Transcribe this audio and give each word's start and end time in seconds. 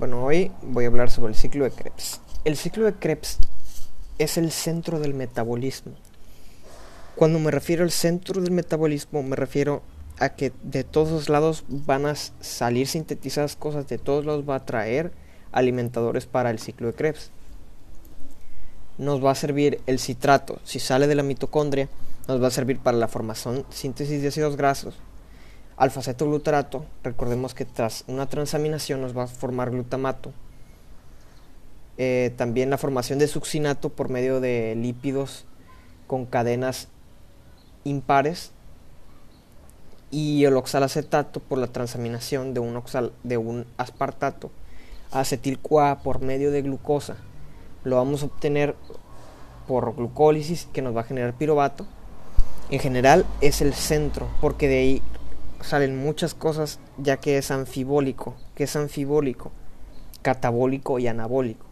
Bueno, 0.00 0.24
hoy 0.24 0.50
voy 0.62 0.86
a 0.86 0.88
hablar 0.88 1.10
sobre 1.10 1.34
el 1.34 1.38
ciclo 1.38 1.64
de 1.64 1.72
Krebs. 1.72 2.22
El 2.46 2.56
ciclo 2.56 2.86
de 2.86 2.94
Krebs 2.94 3.36
es 4.16 4.38
el 4.38 4.50
centro 4.50 4.98
del 4.98 5.12
metabolismo. 5.12 5.92
Cuando 7.16 7.38
me 7.38 7.50
refiero 7.50 7.84
al 7.84 7.90
centro 7.90 8.40
del 8.40 8.50
metabolismo, 8.50 9.22
me 9.22 9.36
refiero 9.36 9.82
a 10.18 10.30
que 10.30 10.54
de 10.62 10.84
todos 10.84 11.28
lados 11.28 11.64
van 11.68 12.06
a 12.06 12.14
salir 12.14 12.86
sintetizadas 12.86 13.56
cosas, 13.56 13.88
de 13.88 13.98
todos 13.98 14.24
lados 14.24 14.48
va 14.48 14.54
a 14.54 14.64
traer 14.64 15.12
alimentadores 15.52 16.24
para 16.24 16.48
el 16.48 16.60
ciclo 16.60 16.86
de 16.86 16.94
Krebs. 16.94 17.30
Nos 18.96 19.22
va 19.22 19.32
a 19.32 19.34
servir 19.34 19.82
el 19.86 19.98
citrato, 19.98 20.60
si 20.64 20.80
sale 20.80 21.08
de 21.08 21.14
la 21.14 21.22
mitocondria, 21.22 21.90
nos 22.26 22.42
va 22.42 22.46
a 22.46 22.50
servir 22.50 22.78
para 22.78 22.96
la 22.96 23.06
formación, 23.06 23.66
síntesis 23.68 24.22
de 24.22 24.28
ácidos 24.28 24.56
grasos, 24.56 24.94
alfa-cetoglutarato, 25.80 26.84
recordemos 27.02 27.54
que 27.54 27.64
tras 27.64 28.04
una 28.06 28.26
transaminación 28.26 29.00
nos 29.00 29.16
va 29.16 29.22
a 29.22 29.26
formar 29.26 29.70
glutamato. 29.70 30.30
Eh, 31.96 32.34
también 32.36 32.68
la 32.68 32.76
formación 32.76 33.18
de 33.18 33.26
succinato 33.26 33.88
por 33.88 34.10
medio 34.10 34.40
de 34.40 34.74
lípidos 34.76 35.46
con 36.06 36.26
cadenas 36.26 36.88
impares 37.84 38.52
y 40.10 40.44
el 40.44 40.56
oxalacetato 40.58 41.40
por 41.40 41.56
la 41.56 41.68
transaminación 41.68 42.52
de 42.52 42.60
un, 42.60 42.76
oxal, 42.76 43.12
de 43.22 43.38
un 43.38 43.64
aspartato 43.78 44.50
acetil-CoA 45.12 46.02
por 46.02 46.20
medio 46.20 46.50
de 46.50 46.60
glucosa. 46.60 47.16
Lo 47.84 47.96
vamos 47.96 48.22
a 48.22 48.26
obtener 48.26 48.76
por 49.66 49.94
glucólisis 49.96 50.68
que 50.74 50.82
nos 50.82 50.94
va 50.94 51.00
a 51.00 51.04
generar 51.04 51.32
piruvato. 51.32 51.86
En 52.70 52.80
general 52.80 53.24
es 53.40 53.62
el 53.62 53.72
centro 53.72 54.28
porque 54.42 54.68
de 54.68 54.78
ahí 54.78 55.02
salen 55.62 55.96
muchas 55.96 56.34
cosas 56.34 56.78
ya 56.98 57.18
que 57.18 57.38
es 57.38 57.50
anfibólico. 57.50 58.34
que 58.54 58.64
es 58.64 58.76
anfibólico? 58.76 59.52
Catabólico 60.22 60.98
y 60.98 61.06
anabólico. 61.06 61.66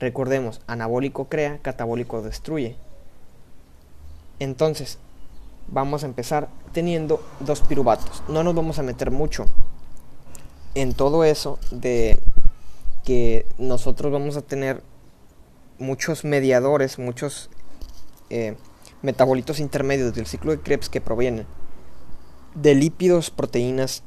Recordemos, 0.00 0.60
anabólico 0.66 1.26
crea, 1.26 1.58
catabólico 1.62 2.22
destruye. 2.22 2.76
Entonces, 4.40 4.98
vamos 5.68 6.02
a 6.02 6.06
empezar 6.06 6.48
teniendo 6.72 7.22
dos 7.40 7.60
piruvatos. 7.60 8.22
No 8.28 8.42
nos 8.42 8.54
vamos 8.54 8.78
a 8.78 8.82
meter 8.82 9.10
mucho 9.10 9.46
en 10.74 10.94
todo 10.94 11.24
eso 11.24 11.58
de 11.70 12.18
que 13.04 13.46
nosotros 13.58 14.12
vamos 14.12 14.36
a 14.36 14.42
tener 14.42 14.82
muchos 15.78 16.24
mediadores, 16.24 16.98
muchos 16.98 17.50
eh, 18.30 18.56
metabolitos 19.02 19.60
intermedios 19.60 20.14
del 20.14 20.26
ciclo 20.26 20.52
de 20.52 20.60
Krebs 20.60 20.88
que 20.88 21.00
provienen 21.00 21.46
de 22.54 22.74
lípidos, 22.74 23.30
proteínas 23.30 24.02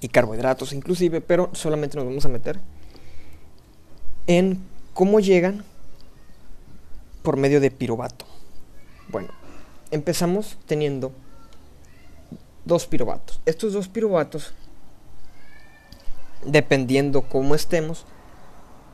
y 0.00 0.08
carbohidratos 0.08 0.72
inclusive, 0.72 1.20
pero 1.20 1.50
solamente 1.52 1.96
nos 1.96 2.06
vamos 2.06 2.24
a 2.24 2.28
meter 2.28 2.60
en 4.26 4.60
cómo 4.92 5.20
llegan 5.20 5.64
por 7.22 7.36
medio 7.36 7.60
de 7.60 7.70
piruvato. 7.70 8.26
Bueno, 9.08 9.30
empezamos 9.90 10.58
teniendo 10.66 11.12
dos 12.64 12.86
piruvatos. 12.86 13.40
Estos 13.46 13.72
dos 13.72 13.88
piruvatos, 13.88 14.52
dependiendo 16.44 17.22
cómo 17.22 17.54
estemos, 17.54 18.06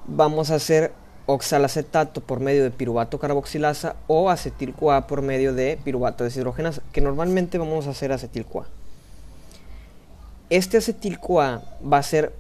vamos 0.07 0.51
a 0.51 0.57
hacer 0.57 0.93
oxalacetato 1.33 2.21
por 2.21 2.41
medio 2.41 2.65
de 2.65 2.71
piruvato 2.71 3.19
carboxilasa 3.19 3.97
o 4.07 4.31
acetil-CoA 4.31 5.07
por 5.07 5.23
medio 5.23 5.55
de 5.55 5.79
piruvato 5.83 6.25
deshidrogenasa, 6.25 6.83
que 6.93 7.01
normalmente 7.01 7.59
vamos 7.59 7.87
a 7.87 7.91
hacer 7.91 8.13
acetil-CoA. 8.13 8.67
Este 10.51 10.79
acetil-CoA 10.79 11.63
va 11.81 11.99
a 11.99 12.03
ser 12.03 12.33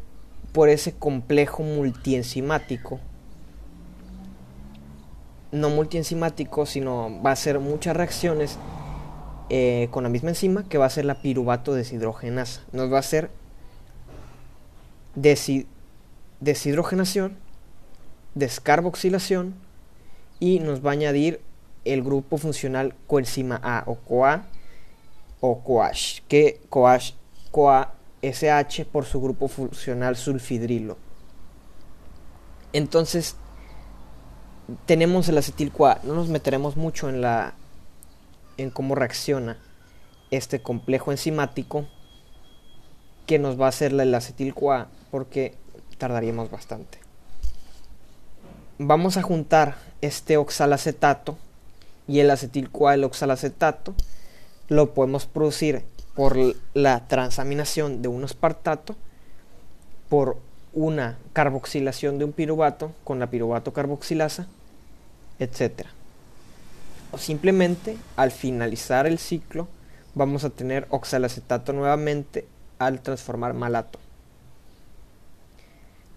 por 0.52 0.68
ese 0.68 0.92
complejo 0.92 1.62
multienzimático, 1.62 2.98
no 5.52 5.70
multienzimático, 5.70 6.66
sino 6.66 7.22
va 7.22 7.32
a 7.32 7.36
ser 7.36 7.60
muchas 7.60 7.96
reacciones 7.96 8.58
eh, 9.48 9.88
con 9.90 10.02
la 10.02 10.08
misma 10.08 10.30
enzima 10.30 10.68
que 10.68 10.78
va 10.78 10.86
a 10.86 10.90
ser 10.90 11.04
la 11.04 11.22
piruvato 11.22 11.74
deshidrogenasa. 11.74 12.62
Nos 12.72 12.92
va 12.92 12.96
a 12.96 13.00
hacer 13.00 13.30
deshidrogenación 16.40 17.36
descarboxilación 18.34 19.54
y 20.38 20.60
nos 20.60 20.84
va 20.84 20.90
a 20.90 20.92
añadir 20.92 21.40
el 21.84 22.02
grupo 22.02 22.38
funcional 22.38 22.94
coenzima 23.06 23.60
A 23.62 23.84
o 23.86 23.96
CoA 23.96 24.46
o 25.40 25.60
CoASH, 25.62 26.20
que 26.28 26.60
CoASH, 26.68 27.14
CoA 27.50 27.94
SH 28.22 28.84
por 28.84 29.06
su 29.06 29.20
grupo 29.20 29.48
funcional 29.48 30.16
sulfidrilo. 30.16 30.98
Entonces, 32.72 33.36
tenemos 34.86 35.28
el 35.28 35.38
acetil 35.38 35.72
CoA. 35.72 36.00
No 36.04 36.14
nos 36.14 36.28
meteremos 36.28 36.76
mucho 36.76 37.08
en 37.08 37.20
la 37.22 37.54
en 38.56 38.70
cómo 38.70 38.94
reacciona 38.94 39.56
este 40.30 40.60
complejo 40.60 41.12
enzimático 41.12 41.86
que 43.26 43.38
nos 43.38 43.58
va 43.58 43.66
a 43.66 43.70
hacer 43.70 43.92
el 43.92 44.14
acetil 44.14 44.54
CoA 44.54 44.88
porque 45.10 45.54
tardaríamos 45.96 46.50
bastante 46.50 46.98
vamos 48.82 49.18
a 49.18 49.22
juntar 49.22 49.76
este 50.00 50.38
oxalacetato 50.38 51.36
y 52.08 52.20
el 52.20 52.30
acetil 52.30 52.70
el 52.94 53.04
oxalacetato 53.04 53.94
lo 54.68 54.94
podemos 54.94 55.26
producir 55.26 55.84
por 56.14 56.34
la 56.72 57.06
transaminación 57.06 58.00
de 58.00 58.08
un 58.08 58.24
aspartato 58.24 58.96
por 60.08 60.38
una 60.72 61.18
carboxilación 61.34 62.18
de 62.18 62.24
un 62.24 62.32
piruvato 62.32 62.92
con 63.04 63.18
la 63.18 63.26
piruvato 63.26 63.74
carboxilasa, 63.74 64.46
etc. 65.38 65.88
O 67.12 67.18
simplemente 67.18 67.98
al 68.16 68.30
finalizar 68.30 69.06
el 69.06 69.18
ciclo 69.18 69.68
vamos 70.14 70.44
a 70.44 70.50
tener 70.50 70.86
oxalacetato 70.88 71.74
nuevamente 71.74 72.48
al 72.78 73.02
transformar 73.02 73.52
malato. 73.52 73.98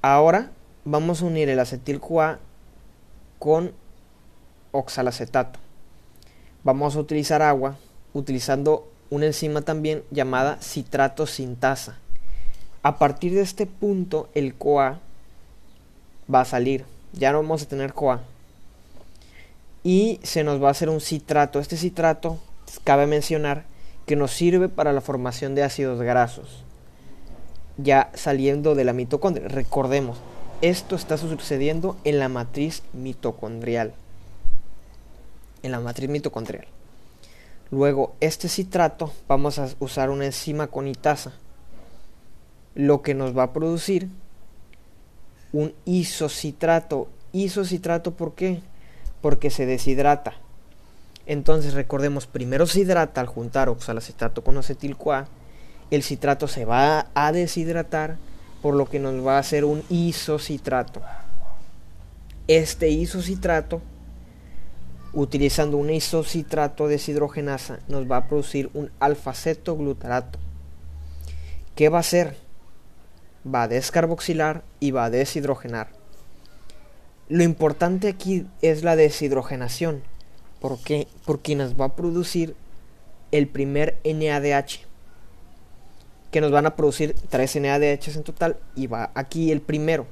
Ahora 0.02 0.50
vamos 0.85 1.22
a 1.22 1.25
unir 1.25 1.50
el 1.50 1.59
acetil-CoA 1.59 2.40
con 3.43 3.73
oxalacetato. 4.71 5.59
Vamos 6.63 6.95
a 6.95 6.99
utilizar 7.01 7.41
agua 7.41 7.75
utilizando 8.13 8.89
una 9.09 9.25
enzima 9.25 9.63
también 9.63 10.01
llamada 10.11 10.59
citrato 10.61 11.27
sintasa. 11.27 11.97
A 12.83 12.97
partir 12.97 13.33
de 13.33 13.41
este 13.41 13.65
punto 13.65 14.29
el 14.33 14.55
CoA 14.55 15.01
va 16.33 16.39
a 16.39 16.45
salir. 16.45 16.85
Ya 17.11 17.33
no 17.33 17.39
vamos 17.39 17.63
a 17.63 17.67
tener 17.67 17.91
CoA. 17.91 18.21
Y 19.83 20.21
se 20.23 20.45
nos 20.45 20.63
va 20.63 20.69
a 20.69 20.71
hacer 20.71 20.87
un 20.87 21.01
citrato. 21.01 21.59
Este 21.59 21.75
citrato, 21.75 22.39
cabe 22.85 23.07
mencionar, 23.07 23.65
que 24.05 24.15
nos 24.15 24.31
sirve 24.31 24.69
para 24.69 24.93
la 24.93 25.01
formación 25.01 25.53
de 25.53 25.63
ácidos 25.63 25.99
grasos. 26.01 26.63
Ya 27.75 28.09
saliendo 28.13 28.73
de 28.73 28.85
la 28.85 28.93
mitocondria. 28.93 29.49
Recordemos, 29.49 30.17
esto 30.63 30.96
está 30.96 31.18
sucediendo 31.18 31.97
en 32.06 32.19
la 32.19 32.29
matriz 32.29 32.84
mitocondrial. 32.94 33.94
En 35.62 35.74
la 35.74 35.81
matriz 35.81 36.09
mitocondrial. 36.09 36.66
Luego, 37.69 38.16
este 38.22 38.47
citrato, 38.47 39.12
vamos 39.28 39.59
a 39.59 39.68
usar 39.79 40.09
una 40.09 40.25
enzima 40.25 40.68
conitasa, 40.68 41.34
lo 42.75 43.02
que 43.02 43.13
nos 43.13 43.38
va 43.38 43.44
a 43.44 43.53
producir 43.53 44.07
un 45.52 45.73
isocitrato. 45.84 47.09
Isocitrato, 47.34 48.12
¿por 48.12 48.34
qué? 48.34 48.62
Porque 49.22 49.50
se 49.50 49.66
deshidrata. 49.66 50.35
Entonces, 51.25 51.73
recordemos, 51.73 52.25
primero 52.25 52.68
se 52.68 52.79
hidrata 52.79 53.19
al 53.19 53.28
juntar 53.28 53.68
oxalacetato 53.68 54.46
con 54.46 54.57
acetil-CoA, 54.57 55.28
el 55.91 56.03
citrato 56.03 56.47
se 56.47 56.63
va 56.63 57.07
a 57.16 57.34
deshidratar 57.34 58.16
por 58.63 58.75
lo 58.75 58.85
que 58.85 58.97
nos 58.97 59.28
va 59.28 59.35
a 59.35 59.40
hacer 59.40 59.66
un 59.66 59.84
isocitrato. 59.90 61.02
Este 62.47 62.90
isocitrato, 62.90 63.82
utilizando 65.11 65.76
un 65.76 65.90
isocitrato 65.90 66.87
deshidrogenasa, 66.87 67.79
nos 67.90 68.09
va 68.09 68.17
a 68.17 68.28
producir 68.29 68.70
un 68.73 68.90
alfa-cetoglutarato. 69.02 70.40
¿Qué 71.76 71.90
va 71.90 71.97
a 71.97 71.99
hacer? 71.99 72.37
Va 73.46 73.64
a 73.64 73.67
descarboxilar 73.67 74.64
y 74.79 74.91
va 74.91 75.05
a 75.05 75.09
deshidrogenar. 75.09 75.90
Lo 77.28 77.43
importante 77.43 78.08
aquí 78.08 78.47
es 78.61 78.82
la 78.82 78.96
deshidrogenación. 78.96 80.03
¿Por 80.61 80.79
qué? 80.79 81.09
Porque 81.26 81.58
nos 81.58 81.78
va 81.78 81.85
a 81.85 81.96
producir 81.97 82.55
el 83.32 83.49
primer 83.49 83.99
NADH 84.05 84.92
que 86.34 86.41
nos 86.41 86.52
van 86.52 86.66
a 86.66 86.76
producir 86.76 87.16
3 87.30 87.56
NADH 87.58 88.08
en 88.16 88.24
total 88.24 88.58
y 88.76 88.88
va 88.88 89.12
aquí 89.14 89.52
el 89.52 89.62
primero. 89.62 90.08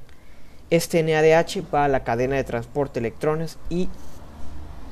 Este 0.70 1.02
NADH 1.02 1.64
va 1.74 1.84
a 1.84 1.88
la 1.88 2.04
cadena 2.04 2.36
de 2.36 2.44
transporte 2.44 3.00
de 3.00 3.08
electrones 3.08 3.58
y 3.68 3.88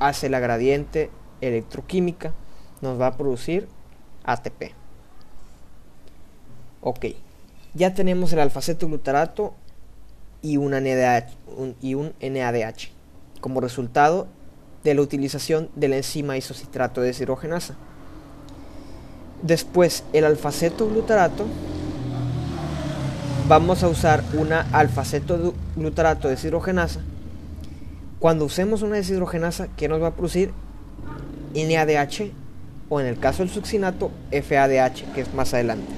hace 0.01 0.29
la 0.29 0.41
gradiente 0.41 1.09
electroquímica, 1.39 2.33
nos 2.81 2.99
va 2.99 3.07
a 3.07 3.17
producir 3.17 3.69
ATP. 4.25 4.73
Ok, 6.81 7.05
ya 7.75 7.93
tenemos 7.93 8.33
el 8.33 8.39
alfa-cetoglutarato 8.39 9.53
y, 10.41 10.57
una 10.57 10.81
NADH, 10.81 11.31
y 11.79 11.93
un 11.93 12.13
NADH 12.19 12.91
como 13.39 13.61
resultado 13.61 14.27
de 14.83 14.95
la 14.95 15.01
utilización 15.01 15.69
de 15.75 15.87
la 15.87 15.95
enzima 15.95 16.35
isocitrato 16.35 16.99
de 16.99 17.07
deshidrogenasa. 17.07 17.77
Después, 19.41 20.03
el 20.13 20.25
alfaceto 20.25 20.87
glutarato, 20.87 21.45
vamos 23.47 23.83
a 23.83 23.87
usar 23.87 24.23
una 24.33 24.67
alfaceto 24.71 25.53
glutarato 25.75 26.27
de 26.27 26.35
deshidrogenasa. 26.35 27.01
Cuando 28.19 28.45
usemos 28.45 28.81
una 28.81 28.97
deshidrogenasa, 28.97 29.67
¿qué 29.75 29.87
nos 29.87 30.01
va 30.01 30.07
a 30.07 30.11
producir? 30.11 30.51
NADH 31.55 32.31
o 32.89 32.99
en 32.99 33.07
el 33.07 33.17
caso 33.17 33.43
del 33.43 33.51
succinato, 33.51 34.11
FADH, 34.31 35.13
que 35.13 35.21
es 35.21 35.33
más 35.33 35.53
adelante. 35.53 35.91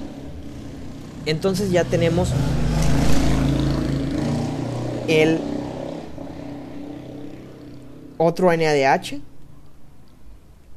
Entonces 1.26 1.70
ya 1.70 1.84
tenemos 1.84 2.30
el 5.08 5.38
otro 8.16 8.56
NADH 8.56 9.20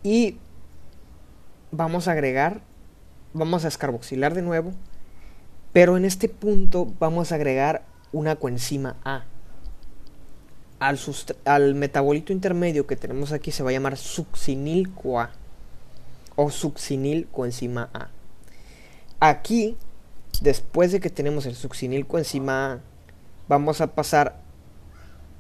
y 0.04 0.38
vamos 1.72 2.08
a 2.08 2.12
agregar, 2.12 2.62
vamos 3.34 3.66
a 3.66 3.68
escarboxilar 3.68 4.34
de 4.34 4.42
nuevo, 4.42 4.72
pero 5.74 5.98
en 5.98 6.06
este 6.06 6.30
punto 6.30 6.88
vamos 7.00 7.32
a 7.32 7.36
agregar 7.36 7.84
una 8.12 8.36
coenzima 8.36 8.96
A. 9.04 9.26
Al, 10.80 11.00
al 11.46 11.76
metabolito 11.76 12.34
intermedio 12.34 12.86
que 12.86 12.96
tenemos 12.96 13.32
aquí 13.32 13.52
se 13.52 13.64
va 13.64 13.72
a 13.72 13.74
llamar 13.74 13.98
succinil-CoA 13.98 15.32
o 16.36 16.52
succinil 16.52 17.28
coenzima 17.28 17.90
A. 17.94 18.10
Aquí, 19.20 19.76
después 20.42 20.92
de 20.92 21.00
que 21.00 21.10
tenemos 21.10 21.46
el 21.48 21.56
succinil 21.56 22.06
coenzima 22.06 22.74
A, 22.74 22.80
vamos 23.48 23.82
a 23.82 23.88
pasar 23.96 24.40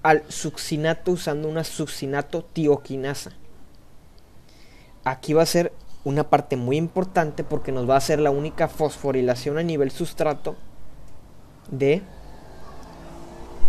al 0.04 0.24
succinato 0.30 1.12
usando 1.12 1.48
una 1.48 1.64
succinato 1.64 2.44
tioquinasa. 2.44 3.34
Aquí 5.04 5.34
va 5.34 5.44
a 5.44 5.46
ser 5.46 5.72
una 6.08 6.30
parte 6.30 6.56
muy 6.56 6.78
importante 6.78 7.44
porque 7.44 7.74
nos 7.74 7.90
va 7.90 7.96
a 7.96 7.98
hacer 7.98 8.22
la 8.22 8.32
única 8.32 8.70
fosforilación 8.70 9.58
a 9.58 9.64
nivel 9.64 9.92
sustrato 9.92 10.56
de 11.70 12.02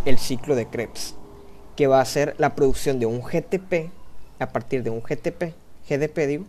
el 0.05 0.19
ciclo 0.19 0.55
de 0.55 0.69
Krebs, 0.69 1.17
que 1.75 1.88
va 1.88 2.00
a 2.00 2.05
ser 2.05 2.37
la 2.38 2.55
producción 2.55 3.00
de 3.00 3.06
un 3.06 3.23
GTP 3.23 3.90
a 4.38 4.50
partir 4.50 4.85
de 4.85 4.90
un 4.90 5.02
GTP, 5.02 5.52
GDP 5.88 6.46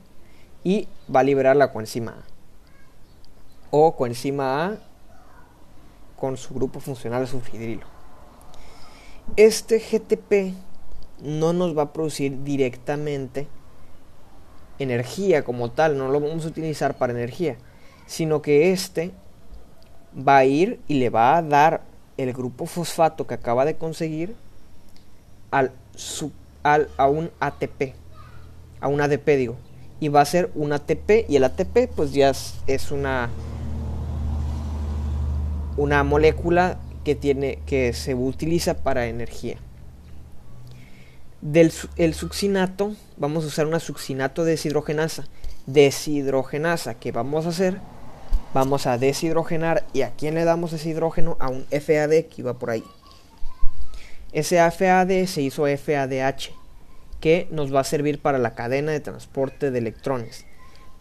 y 0.64 0.88
va 1.14 1.22
a 1.22 1.24
liberar 1.24 1.56
la 1.56 1.74
coenzima 1.74 2.12
A. 2.12 2.24
O 3.72 3.96
coenzima 3.96 4.68
A 4.68 4.78
con 6.18 6.38
su 6.38 6.54
grupo 6.54 6.80
funcional 6.80 7.28
sulfidrilo. 7.28 7.88
Este 9.38 9.80
GTP 9.80 10.54
no 11.24 11.52
nos 11.52 11.76
va 11.76 11.82
a 11.82 11.94
producir 11.94 12.44
directamente 12.44 13.48
energía 14.80 15.44
como 15.44 15.72
tal, 15.72 15.98
no 15.98 16.10
lo 16.10 16.20
vamos 16.20 16.46
a 16.46 16.48
utilizar 16.48 16.98
para 16.98 17.14
energía, 17.14 17.58
sino 18.08 18.42
que 18.42 18.72
este 18.72 19.12
va 20.16 20.38
a 20.38 20.46
ir 20.46 20.80
y 20.88 20.96
le 20.96 21.10
va 21.10 21.38
a 21.38 21.42
dar 21.42 21.82
el 22.18 22.34
grupo 22.34 22.66
fosfato 22.66 23.28
que 23.28 23.36
acaba 23.36 23.66
de 23.66 23.76
conseguir 23.76 24.36
al, 25.52 25.72
a 26.64 27.08
un 27.08 27.30
ATP, 27.40 27.94
a 28.82 28.88
un 28.88 29.02
ADP 29.02 29.28
digo, 29.38 29.56
y 30.00 30.08
va 30.08 30.22
a 30.22 30.26
ser 30.26 30.50
un 30.56 30.74
ATP 30.74 31.30
y 31.30 31.36
el 31.36 31.44
ATP 31.44 31.90
pues 31.96 32.14
ya 32.14 32.32
es 32.68 32.92
una 32.92 33.30
una 35.78 36.04
molécula 36.04 36.78
que 37.06 37.16
tiene 37.16 37.60
que 37.66 37.94
se 37.94 38.14
utiliza 38.14 38.76
para 38.76 39.08
energía. 39.08 39.58
Del 41.42 41.72
el 41.96 42.14
succinato 42.14 42.96
vamos 43.18 43.46
a 43.46 43.48
usar 43.48 43.66
una 43.66 43.80
succinato 43.80 44.44
deshidrogenasa, 44.44 45.26
deshidrogenasa 45.68 46.96
que 46.96 47.12
vamos 47.12 47.46
a 47.46 47.50
hacer 47.50 47.80
vamos 48.54 48.88
a 48.88 48.98
deshidrogenar 48.98 49.86
y 49.94 50.02
a 50.02 50.12
quién 50.12 50.36
le 50.36 50.44
damos 50.44 50.74
ese 50.74 50.90
hidrógeno 50.90 51.38
a 51.40 51.50
un 51.50 51.66
FAD 51.66 52.26
que 52.26 52.36
iba 52.38 52.58
por 52.58 52.72
ahí. 52.72 52.84
Ese 54.32 54.58
FAD 54.58 55.26
se 55.26 55.42
hizo 55.42 55.66
FADH 55.66 56.52
que 57.20 57.48
nos 57.52 57.74
va 57.74 57.82
a 57.82 57.86
servir 57.86 58.22
para 58.22 58.38
la 58.38 58.56
cadena 58.56 58.92
de 58.92 59.00
transporte 59.00 59.72
de 59.72 59.80
electrones. 59.80 60.46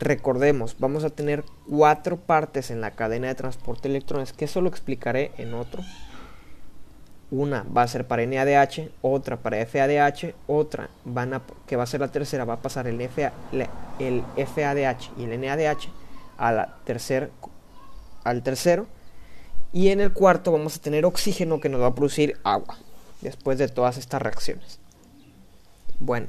Recordemos, 0.01 0.77
vamos 0.79 1.05
a 1.05 1.11
tener 1.11 1.45
cuatro 1.69 2.19
partes 2.19 2.71
en 2.71 2.81
la 2.81 2.93
cadena 2.93 3.29
de 3.29 3.35
transporte 3.35 3.89
de 3.89 3.97
electrones, 3.97 4.33
que 4.33 4.45
eso 4.45 4.61
lo 4.61 4.69
explicaré 4.69 5.33
en 5.39 5.55
otro. 5.55 5.83
Una 7.31 7.63
va 7.65 7.83
a 7.83 7.89
ser 7.89 8.07
para 8.07 8.25
NADH, 8.25 8.91
otra 9.03 9.37
para 9.37 9.65
FADH, 9.67 10.35
otra 10.47 10.89
van 11.05 11.35
a, 11.35 11.43
que 11.67 11.77
va 11.77 11.83
a 11.83 11.87
ser 11.87 12.01
la 12.01 12.09
tercera, 12.09 12.45
va 12.45 12.55
a 12.55 12.63
pasar 12.63 12.87
el, 12.87 13.01
el 13.01 14.25
FADH 14.37 15.11
y 15.19 15.25
el 15.25 15.41
NADH 15.41 15.89
a 16.39 16.53
la 16.53 16.77
tercer, 16.85 17.31
al 18.25 18.43
tercero. 18.43 18.87
Y 19.73 19.89
en 19.89 20.01
el 20.01 20.13
cuarto 20.15 20.53
vamos 20.53 20.77
a 20.77 20.81
tener 20.81 21.05
oxígeno 21.05 21.61
que 21.61 21.69
nos 21.69 21.83
va 21.83 21.89
a 21.89 21.95
producir 21.95 22.39
agua 22.45 22.79
después 23.21 23.59
de 23.59 23.69
todas 23.69 23.99
estas 23.99 24.23
reacciones. 24.23 24.79
Bueno, 26.01 26.29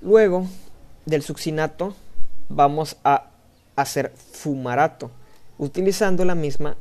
luego 0.00 0.46
del 1.04 1.22
succinato 1.22 1.94
vamos 2.48 2.96
a 3.04 3.26
hacer 3.74 4.12
fumarato 4.16 5.10
utilizando 5.58 6.24
la 6.24 6.34
misma 6.34 6.76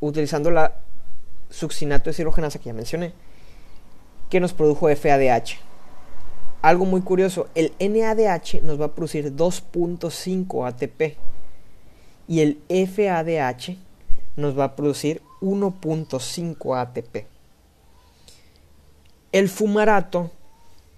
utilizando 0.00 0.50
la 0.50 0.83
succinato 1.54 2.10
de 2.10 2.14
cirogenasa 2.14 2.58
que 2.58 2.66
ya 2.66 2.74
mencioné 2.74 3.12
que 4.28 4.40
nos 4.40 4.52
produjo 4.52 4.88
FADH. 4.88 5.58
Algo 6.62 6.86
muy 6.86 7.02
curioso, 7.02 7.48
el 7.54 7.72
NADH 7.78 8.62
nos 8.62 8.80
va 8.80 8.86
a 8.86 8.94
producir 8.94 9.36
2.5 9.36 10.66
ATP 10.66 11.16
y 12.26 12.40
el 12.40 12.62
FADH 12.68 13.76
nos 14.36 14.58
va 14.58 14.64
a 14.64 14.76
producir 14.76 15.22
1.5 15.40 16.80
ATP. 16.80 17.26
El 19.30 19.48
fumarato 19.48 20.30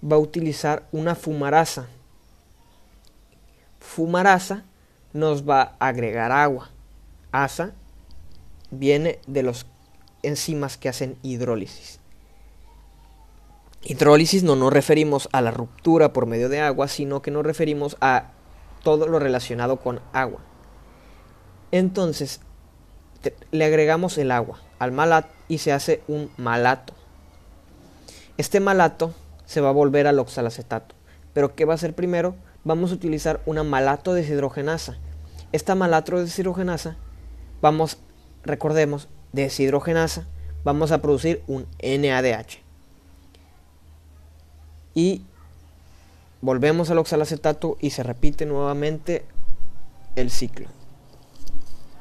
va 0.03 0.15
a 0.15 0.19
utilizar 0.19 0.87
una 0.91 1.15
fumarasa. 1.15 1.87
Fumarasa 3.79 4.63
nos 5.13 5.47
va 5.47 5.75
a 5.79 5.87
agregar 5.89 6.31
agua. 6.31 6.69
Asa 7.31 7.73
viene 8.71 9.19
de 9.27 9.43
los 9.43 9.65
enzimas 10.27 10.77
que 10.77 10.89
hacen 10.89 11.17
hidrólisis. 11.23 11.99
Hidrólisis 13.83 14.43
no 14.43 14.55
nos 14.55 14.73
referimos 14.73 15.29
a 15.31 15.41
la 15.41 15.51
ruptura 15.51 16.13
por 16.13 16.25
medio 16.25 16.49
de 16.49 16.59
agua, 16.59 16.87
sino 16.87 17.21
que 17.21 17.31
nos 17.31 17.45
referimos 17.45 17.95
a 18.01 18.31
todo 18.83 19.07
lo 19.07 19.19
relacionado 19.19 19.77
con 19.77 20.01
agua. 20.13 20.41
Entonces, 21.71 22.41
le 23.51 23.65
agregamos 23.65 24.17
el 24.17 24.31
agua 24.31 24.59
al 24.79 24.91
malato 24.91 25.29
y 25.47 25.59
se 25.59 25.71
hace 25.73 26.01
un 26.07 26.29
malato. 26.37 26.93
Este 28.37 28.59
malato 28.59 29.13
se 29.45 29.61
va 29.61 29.69
a 29.69 29.73
volver 29.73 30.07
al 30.07 30.19
oxalacetato. 30.19 30.95
Pero 31.33 31.55
¿qué 31.55 31.65
va 31.65 31.73
a 31.73 31.75
hacer 31.75 31.93
primero? 31.95 32.35
Vamos 32.63 32.91
a 32.91 32.95
utilizar 32.95 33.41
una 33.45 33.63
malato 33.63 34.13
deshidrogenasa. 34.13 34.97
Esta 35.51 35.75
malato 35.75 36.19
deshidrogenasa, 36.19 36.97
vamos, 37.61 37.97
recordemos, 38.43 39.07
deshidrogenasa, 39.43 40.25
vamos 40.63 40.91
a 40.91 41.01
producir 41.01 41.41
un 41.47 41.65
NADH. 41.81 42.59
Y 44.93 45.21
volvemos 46.41 46.89
al 46.89 46.97
oxalacetato 46.97 47.77
y 47.79 47.91
se 47.91 48.03
repite 48.03 48.45
nuevamente 48.45 49.23
el 50.15 50.31
ciclo. 50.31 50.76